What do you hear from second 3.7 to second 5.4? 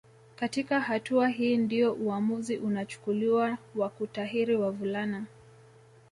wa kutahiri wavulana